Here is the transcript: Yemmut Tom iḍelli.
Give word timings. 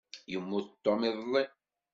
Yemmut 0.31 0.67
Tom 0.83 1.01
iḍelli. 1.09 1.43